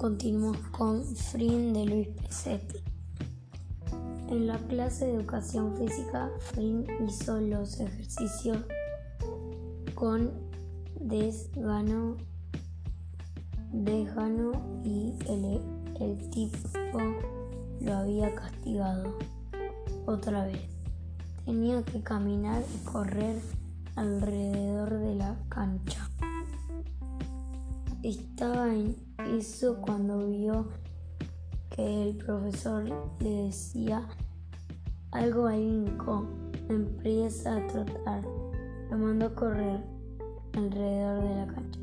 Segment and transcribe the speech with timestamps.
[0.00, 2.78] continuamos con Frin de Luis Pesetti.
[4.30, 8.64] En la clase de educación física, Frin hizo los ejercicios
[9.94, 10.32] con
[10.98, 12.16] desgano,
[13.74, 14.52] desgano
[14.84, 15.60] y el,
[16.00, 16.98] el tipo
[17.82, 19.18] lo había castigado
[20.06, 20.62] otra vez.
[21.44, 23.38] Tenía que caminar y correr
[23.96, 26.09] alrededor de la cancha.
[28.02, 28.96] Estaba en
[29.36, 30.68] eso cuando vio
[31.68, 32.84] que el profesor
[33.20, 34.08] le decía
[35.10, 36.24] algo a Inco.
[36.70, 38.24] Empieza a trotar.
[38.90, 39.84] Lo mandó a correr
[40.54, 41.80] alrededor de la cancha.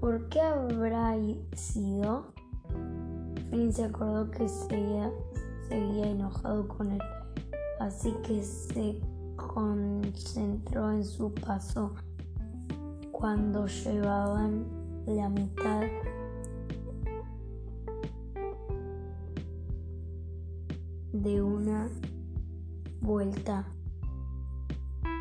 [0.00, 1.14] ¿Por qué habrá
[1.52, 2.32] sido?
[3.50, 5.12] Finn se acordó que seguía,
[5.68, 7.02] seguía enojado con él,
[7.80, 8.98] así que se
[9.36, 11.92] concentró en su paso
[13.18, 14.66] cuando llevaban
[15.06, 15.84] la mitad
[21.14, 21.88] de una
[23.00, 23.64] vuelta.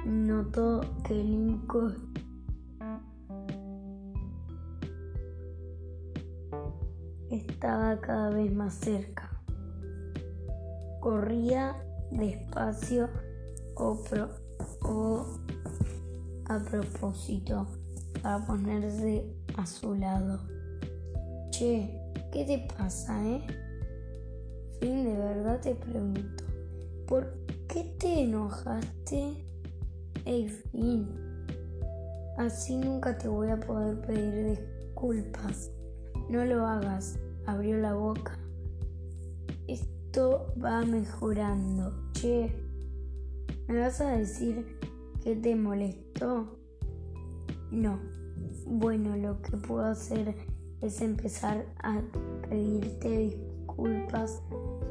[0.05, 1.93] Notó que el Inco
[7.29, 9.41] estaba cada vez más cerca.
[10.99, 13.07] Corría despacio
[13.77, 13.97] o
[16.49, 17.84] a propósito
[18.25, 19.23] para ponerse
[19.55, 20.39] a su lado.
[21.51, 21.95] Che,
[22.31, 23.45] ¿qué te pasa, eh?
[24.79, 26.43] Fin, de verdad te pregunto,
[27.05, 27.31] ¿por
[27.67, 29.45] qué te enojaste?
[30.25, 31.07] Ey, Fin,
[32.39, 35.69] así nunca te voy a poder pedir disculpas.
[36.27, 38.39] No lo hagas, abrió la boca.
[39.67, 42.11] Esto va mejorando.
[42.13, 42.51] Che,
[43.67, 44.79] ¿me vas a decir
[45.23, 46.57] que te molestó?
[47.69, 48.14] No.
[48.65, 50.35] Bueno, lo que puedo hacer
[50.81, 52.01] es empezar a
[52.49, 54.41] pedirte disculpas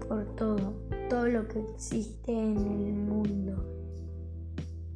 [0.08, 0.74] por todo,
[1.08, 3.64] todo lo que existe en el mundo,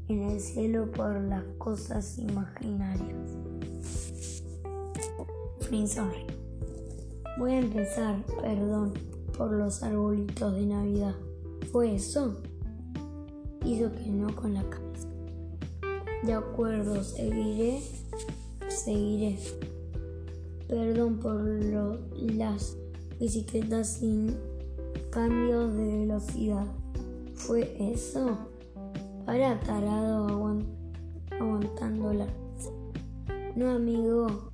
[0.09, 3.37] en el cielo por las cosas imaginarias.
[5.87, 6.25] Sorry.
[7.39, 8.95] Voy a empezar, perdón,
[9.37, 11.15] por los arbolitos de Navidad.
[11.71, 12.41] ¿Fue eso?
[13.65, 15.09] Hizo que no con la cabeza.
[16.23, 17.83] De acuerdo, seguiré,
[18.85, 19.39] seguiré.
[20.69, 21.43] Perdón por
[22.35, 22.77] las
[23.19, 24.37] bicicletas sin
[25.11, 26.67] cambio de velocidad.
[27.35, 28.39] ¿Fue eso?
[29.25, 30.27] Para tarado
[31.31, 32.27] aguantándola.
[33.57, 34.51] No, amigo,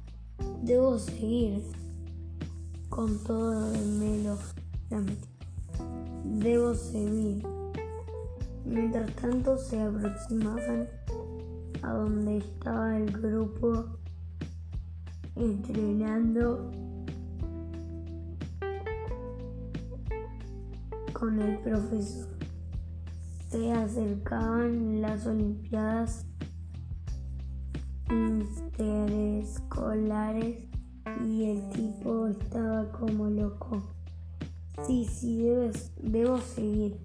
[0.63, 1.63] debo seguir
[2.89, 4.39] con todo el melo.
[6.25, 7.47] Debo seguir.
[8.65, 10.89] Mientras tanto se aproximaban
[11.83, 13.85] a donde estaba el grupo
[15.37, 16.71] entrenando
[21.13, 22.29] con el profesor.
[23.49, 26.27] Se acercaban las Olimpiadas
[28.11, 30.67] interescolares
[31.27, 33.83] y el tipo estaba como loco.
[34.87, 36.99] Sí, sí, debes, debo seguir.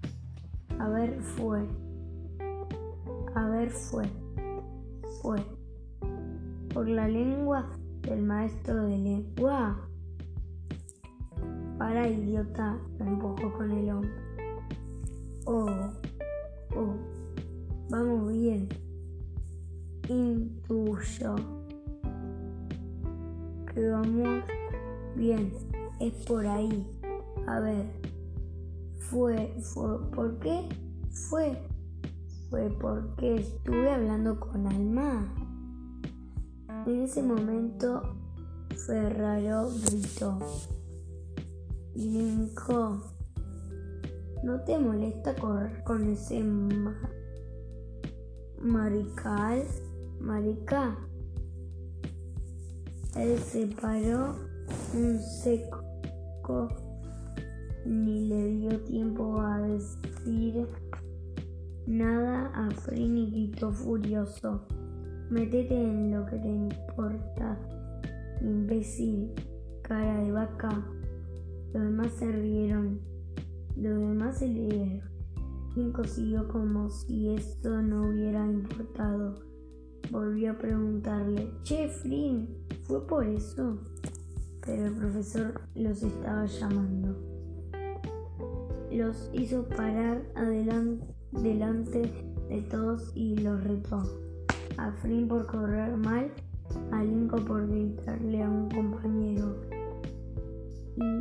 [0.78, 1.66] A ver, fue.
[3.34, 4.04] A ver, fue.
[5.22, 5.38] Fue.
[6.74, 7.70] Por la lengua
[8.02, 9.88] del maestro de lengua.
[11.78, 14.10] Para idiota, lo empujó con el hombro.
[15.46, 15.66] Oh,
[16.76, 16.94] oh,
[17.88, 18.68] vamos bien.
[20.08, 21.36] Intuyo
[23.72, 24.44] que vamos
[25.16, 25.52] bien.
[26.00, 26.86] Es por ahí.
[27.46, 27.86] A ver.
[28.98, 30.68] Fue, fue, ¿por qué?
[31.10, 31.58] Fue,
[32.48, 35.34] fue porque estuve hablando con Alma.
[36.86, 38.02] En ese momento
[38.86, 40.38] Ferraro gritó
[41.94, 42.50] y
[44.42, 46.42] ¿no te molesta correr con ese
[48.60, 49.64] marical?
[50.20, 50.96] Marica.
[53.16, 54.34] Él se paró
[54.94, 55.80] un seco
[57.84, 60.66] ni le dio tiempo a decir
[61.86, 64.66] nada a Frini gritó furioso.
[65.30, 67.56] Métete en lo que te importa,
[68.40, 69.30] imbécil,
[69.80, 70.84] cara de vaca.
[71.72, 72.98] Los demás se rieron.
[73.76, 75.02] Los demás se rieron.
[75.72, 79.36] Cinco siguió como si esto no hubiera importado.
[80.10, 81.88] Volvió a preguntarle, Che,
[82.82, 83.78] ¿fue por eso?
[84.66, 87.16] Pero el profesor los estaba llamando.
[88.90, 90.24] Los hizo parar
[91.30, 92.12] delante
[92.48, 94.29] de todos y los retó
[94.80, 96.30] a Flynn por correr mal
[96.92, 99.56] a Linko por gritarle a un compañero
[100.96, 101.20] y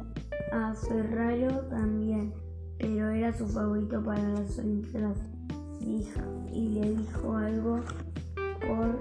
[0.53, 2.33] a Ferraro también,
[2.77, 5.17] pero era su favorito para las Olimpiadas
[6.51, 7.79] y le dijo algo
[8.61, 8.99] por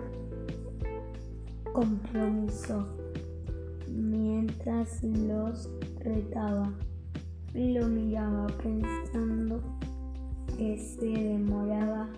[1.73, 2.87] compromiso
[3.89, 5.71] mientras los
[6.01, 6.73] retaba.
[7.55, 9.61] Lo miraba pensando
[10.57, 12.09] que se demoraba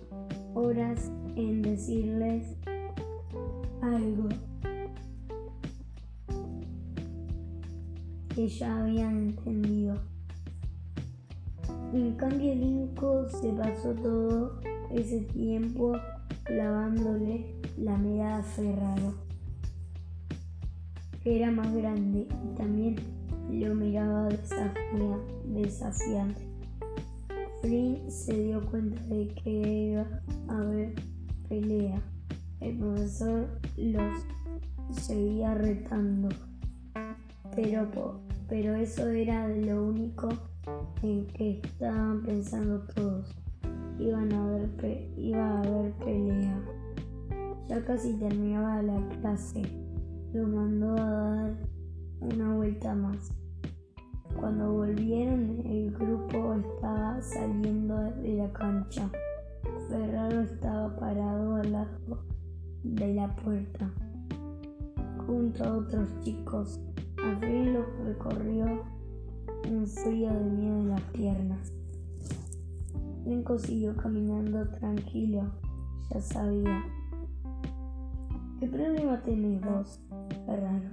[0.54, 2.09] horas en decirles
[4.00, 4.28] algo
[8.34, 9.94] que ya habían entendido.
[11.92, 14.60] En cambio, Linko se pasó todo
[14.90, 15.92] ese tiempo
[16.44, 18.42] clavándole la mirada a
[21.22, 22.96] que era más grande y también
[23.50, 24.28] lo miraba
[25.44, 26.48] desafiante.
[27.60, 30.06] Flynn se dio cuenta de que iba
[30.48, 30.94] a haber
[31.48, 32.00] pelea.
[32.60, 33.48] El profesor
[33.78, 34.26] los
[34.90, 36.28] seguía retando,
[37.56, 37.88] pero,
[38.48, 40.28] pero eso era lo único
[41.02, 43.34] en que estaban pensando todos.
[43.98, 46.62] Iba a haber pelea.
[47.68, 49.62] Ya casi terminaba la clase.
[50.34, 51.52] Lo mandó a dar
[52.20, 53.32] una vuelta más.
[54.38, 59.10] Cuando volvieron, el grupo estaba saliendo de la cancha.
[59.88, 62.39] Ferraro estaba parado al lado
[62.82, 63.90] de la puerta,
[65.26, 66.80] junto a otros chicos.
[67.18, 68.82] A fin lo recorrió
[69.68, 71.72] un frío de miedo en las piernas.
[73.26, 75.42] Linko siguió caminando tranquilo,
[76.10, 76.84] ya sabía.
[78.58, 80.00] ¿Qué problema tenés vos,
[80.46, 80.88] Ferraro?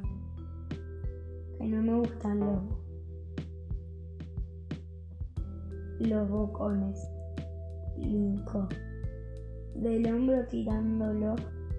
[1.58, 2.64] Que no me gustan los,
[6.00, 7.10] los bocones,
[7.98, 8.68] Linko.
[9.76, 11.36] Del hombro tirándolo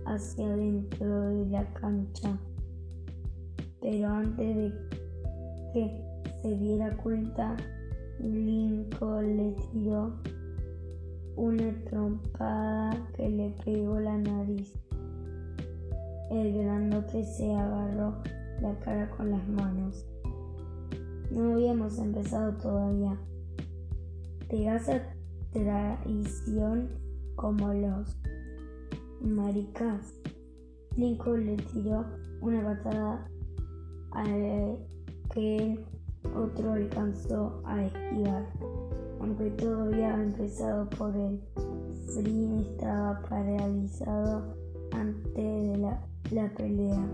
[0.09, 2.39] hacia adentro de la cancha.
[3.81, 4.73] Pero antes de
[5.73, 6.03] que
[6.43, 7.57] se diera cuenta,
[8.19, 10.15] Lincoln le tiró
[11.37, 14.73] una trompada que le pegó la nariz.
[16.31, 18.17] El grandote se agarró
[18.61, 20.07] la cara con las manos.
[21.31, 23.17] No habíamos empezado todavía.
[24.49, 25.03] Pegas a
[25.53, 26.89] traición
[27.37, 28.17] como los
[29.21, 30.15] maricas.
[30.97, 32.05] Lincoln le tiró
[32.41, 33.29] una patada
[34.13, 34.25] a
[35.33, 35.85] que él
[36.37, 38.47] otro alcanzó a esquivar,
[39.21, 41.41] aunque todo había empezado por él.
[42.15, 44.55] Frin estaba paralizado
[44.93, 45.79] antes de
[46.31, 47.07] la, pelea.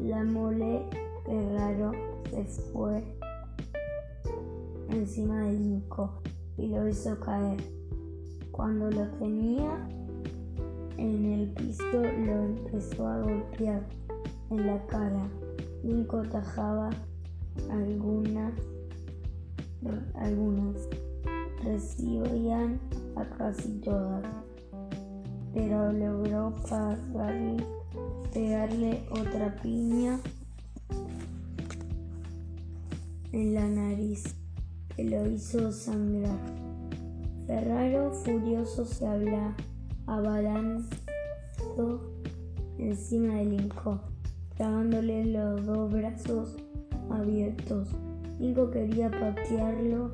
[0.00, 0.88] La mole
[1.56, 1.92] raro
[2.30, 3.04] se fue
[4.90, 6.20] encima de Nico
[6.56, 7.62] y lo hizo caer.
[8.50, 9.88] Cuando lo tenía
[10.98, 13.86] en el piso lo empezó a golpear
[14.50, 15.28] en la cara.
[15.84, 16.90] Nico tajaba
[17.70, 18.52] algunas,
[20.14, 20.88] algunas
[21.62, 22.80] recibían
[23.16, 24.24] a casi todas,
[25.54, 26.54] pero logró
[28.32, 30.18] pegarle otra piña
[33.32, 34.34] en la nariz
[34.96, 36.38] que lo hizo sangrar.
[37.46, 39.54] Ferraro furioso se habla
[40.08, 40.88] abalanzó
[42.78, 44.00] encima del Inco,
[44.56, 46.56] clavándole los dos brazos
[47.10, 47.90] abiertos.
[48.38, 50.12] Nico quería patearlo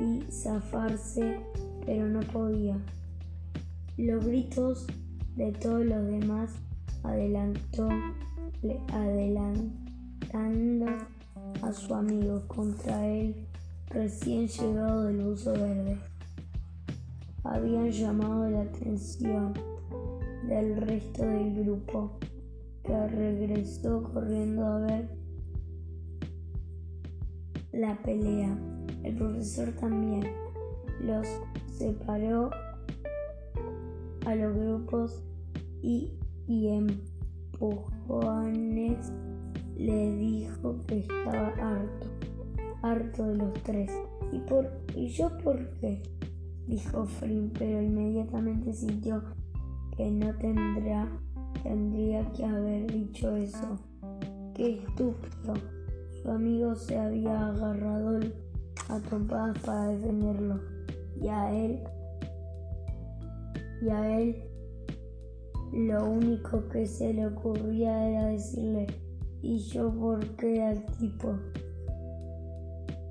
[0.00, 1.38] y zafarse,
[1.86, 2.76] pero no podía.
[3.96, 4.86] Los gritos
[5.36, 6.52] de todos los demás
[7.02, 7.88] adelantó,
[8.92, 10.86] adelantando
[11.62, 13.34] a su amigo contra él
[13.90, 15.98] recién llegado del buzo verde.
[17.50, 19.54] Habían llamado la atención
[20.46, 22.18] del resto del grupo,
[22.82, 25.08] que regresó corriendo a ver
[27.72, 28.54] la pelea.
[29.02, 30.24] El profesor también
[31.00, 31.26] los
[31.72, 32.50] separó
[34.26, 35.22] a los grupos
[35.80, 36.68] y, y
[37.54, 39.10] empujones
[39.74, 42.08] le dijo que estaba harto,
[42.82, 43.90] harto de los tres.
[44.32, 46.02] ¿Y, por, ¿y yo por qué?
[46.68, 49.22] Dijo Frim, pero inmediatamente sintió
[49.96, 51.08] que no tendrá,
[51.62, 53.78] tendría que haber dicho eso.
[54.54, 55.54] ¡Qué estúpido!
[56.22, 58.20] Su amigo se había agarrado
[58.88, 60.60] a trompadas para defenderlo
[61.20, 61.80] y a él
[63.82, 64.36] y a él
[65.72, 68.86] lo único que se le ocurría era decirle
[69.42, 71.38] ¿y yo por qué al tipo?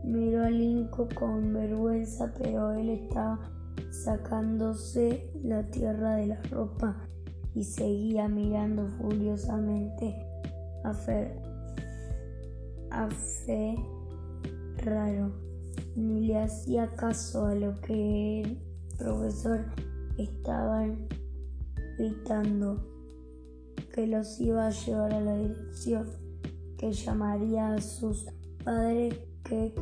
[0.07, 3.51] Miró a Linko con vergüenza, pero él estaba
[3.91, 6.95] sacándose la tierra de la ropa
[7.53, 10.15] y seguía mirando furiosamente
[10.85, 11.41] a Fer.
[12.89, 13.75] A Fe
[14.77, 15.33] raro,
[15.97, 18.57] ni le hacía caso a lo que el
[18.97, 19.65] profesor
[20.17, 20.87] estaba
[21.97, 22.81] gritando,
[23.93, 26.07] que los iba a llevar a la dirección,
[26.77, 28.25] que llamaría a sus
[28.63, 29.73] padres, que,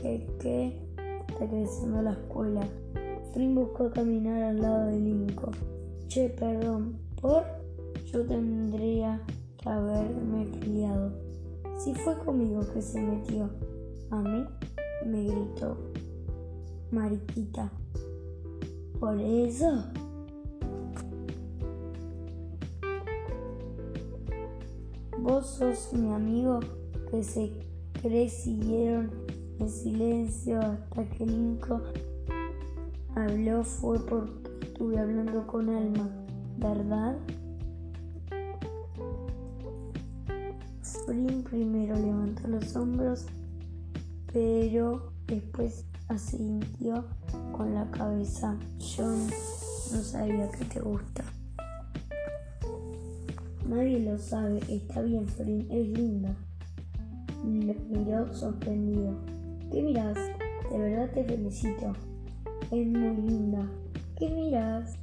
[0.00, 0.78] que, que,
[1.28, 2.66] está creciendo la escuela.
[3.32, 5.50] Frin buscó caminar al lado del Inco.
[6.08, 7.44] Che, perdón, por
[8.06, 9.20] yo tendría
[9.62, 11.12] que haberme criado.
[11.76, 13.50] Si fue conmigo que se metió,
[14.10, 14.44] a mí
[15.04, 15.76] me gritó,
[16.90, 17.70] Mariquita.
[18.98, 19.84] Por eso.
[25.20, 26.60] Vos sos mi amigo
[27.10, 27.52] que se
[28.00, 29.27] cree siguieron
[29.68, 31.82] en silencio hasta que el Inco
[33.14, 36.08] habló fue porque estuve hablando con Alma,
[36.56, 37.18] ¿verdad?
[40.82, 43.26] Spring primero levantó los hombros,
[44.32, 47.04] pero después asintió
[47.52, 48.56] con la cabeza.
[48.96, 51.24] Yo no sabía que te gusta.
[53.68, 56.34] Nadie lo sabe, está bien, Frin, es linda.
[57.44, 59.38] Lo miró sorprendido.
[59.70, 60.16] ¿Qué miras?
[60.70, 61.92] De verdad te felicito.
[62.70, 63.68] Es muy linda.
[64.16, 64.98] ¿Qué miras?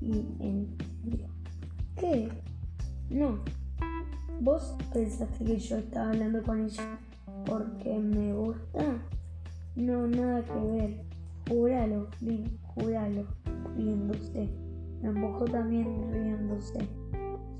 [0.00, 1.28] Y entendió.
[1.96, 2.28] ¿Qué?
[3.10, 3.38] No.
[4.40, 6.98] ¿Vos pensaste que yo estaba hablando con ella
[7.46, 9.02] porque me gusta?
[9.76, 11.04] No, nada que ver.
[11.48, 13.24] Júralo, bien, júralo,
[13.76, 14.48] riéndose.
[15.00, 16.88] Me empujó también riéndose.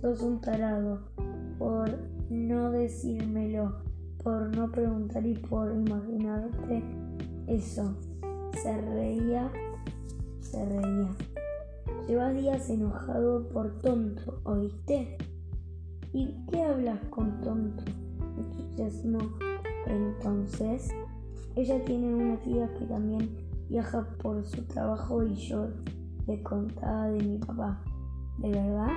[0.01, 1.09] Sos un tarado
[1.59, 1.89] por
[2.31, 3.77] no decírmelo,
[4.27, 6.83] por no preguntar y por imaginarte
[7.47, 7.95] eso.
[8.61, 9.49] Se reía,
[10.41, 11.09] se reía.
[12.09, 15.17] Llevas días enojado por tonto, ¿oíste?
[16.13, 17.85] ¿Y qué hablas con tonto?
[19.87, 20.91] Entonces,
[21.55, 23.31] ella tiene una tía que también
[23.69, 25.69] viaja por su trabajo y yo
[26.27, 27.81] le contaba de mi papá.
[28.39, 28.91] ¿De verdad?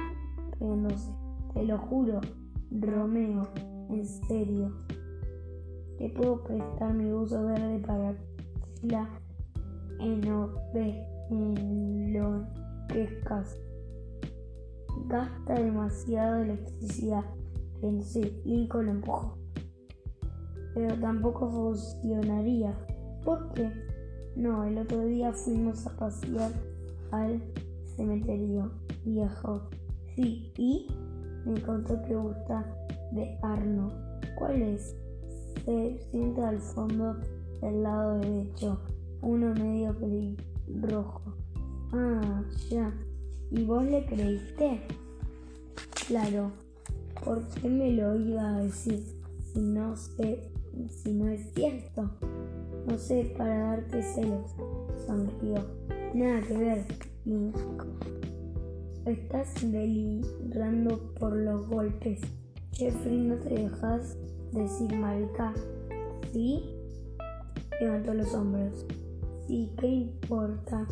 [0.60, 1.12] Riéndose.
[1.54, 2.20] Te lo juro,
[2.72, 3.48] Romeo,
[3.92, 4.89] en serio.
[6.00, 8.16] Te puedo prestar mi uso verde para
[8.84, 9.10] la
[11.30, 13.60] enloquezcas.
[15.08, 17.26] Gasta demasiada electricidad.
[17.82, 19.38] Pensé, Lincoln lo empujó.
[20.74, 22.74] Pero tampoco funcionaría.
[23.26, 23.70] ¿Por qué?
[24.38, 26.54] No, el otro día fuimos a pasear
[27.12, 27.44] al
[27.98, 28.72] cementerio
[29.04, 29.64] viejo.
[30.16, 30.88] Sí, y
[31.46, 32.66] me contó que gusta
[33.12, 33.92] de Arno.
[34.38, 34.96] ¿Cuál es?
[35.66, 37.16] Se sienta al fondo
[37.62, 38.80] del lado derecho,
[39.22, 39.96] uno medio
[40.82, 41.22] rojo.
[41.92, 42.94] Ah, ya.
[43.52, 44.82] ¿Y vos le creíste?
[46.08, 46.52] Claro.
[47.24, 49.04] ¿Por qué me lo iba a decir
[49.54, 50.52] si no sé,
[50.88, 52.10] si no es cierto?
[52.88, 54.52] No sé, para darte celos,
[55.06, 55.66] sonrió.
[56.14, 56.86] Nada que ver,
[59.06, 62.22] Estás delirando por los golpes.
[62.72, 64.18] Jeffrey, no te dejas
[64.52, 65.54] decir marica.
[66.32, 66.76] ¿Sí?
[67.80, 68.86] Levantó los hombros.
[69.48, 69.72] ¿Sí?
[69.80, 70.86] ¿Qué importa?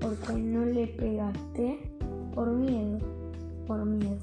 [0.00, 1.96] Porque no le pegaste?
[2.34, 2.98] Por miedo.
[3.66, 4.18] Por miedo.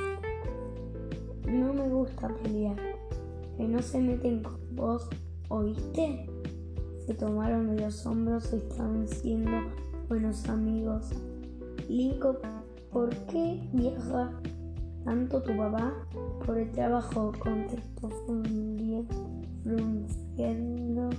[1.48, 2.78] No me gusta pelear.
[3.58, 5.10] Que no se meten con vos,
[5.50, 6.28] ¿oíste?
[7.06, 9.52] Se tomaron de los hombros y estaban siendo
[10.08, 11.12] buenos amigos.
[11.90, 12.38] Lincoln
[12.92, 14.32] ¿Por qué viaja
[15.06, 15.94] tanto tu papá?
[16.46, 18.10] Por el trabajo, contestó
[19.64, 21.10] frunciendo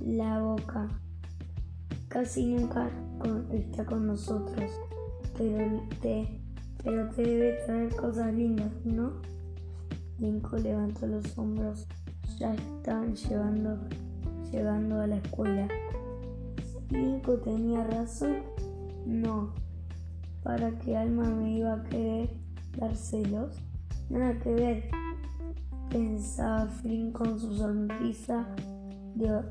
[0.00, 0.88] la boca.
[2.08, 2.88] Casi nunca
[3.50, 4.70] está con nosotros,
[5.36, 6.40] pero te,
[6.82, 9.14] pero te debe traer cosas lindas, ¿no?
[10.18, 11.88] Lincoln levantó los hombros.
[12.38, 13.78] Ya están llevando,
[14.52, 15.68] llegando a la escuela.
[16.90, 18.36] ¿Lincoln tenía razón?
[19.04, 19.52] No,
[20.42, 22.30] para que Alma me iba a querer
[22.78, 23.56] dar celos.
[24.14, 24.90] Nada que ver,
[25.90, 28.46] pensaba Flynn con su sonrisa
[29.16, 29.42] de,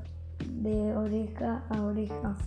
[0.48, 2.38] de oreja a oreja.